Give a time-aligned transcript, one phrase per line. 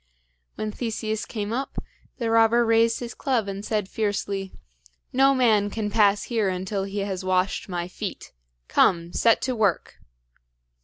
[0.55, 1.77] When Theseus came up,
[2.17, 4.51] the robber raised his club, and said fiercely:
[5.13, 8.33] "No man can pass here until he has washed my feet!
[8.67, 9.99] Come, set to work!"